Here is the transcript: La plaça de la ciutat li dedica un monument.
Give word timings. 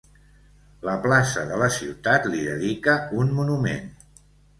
La 0.87 0.93
plaça 1.01 1.43
de 1.51 1.59
la 1.63 1.67
ciutat 1.75 2.25
li 2.31 2.39
dedica 2.47 2.95
un 3.25 3.29
monument. 3.41 3.93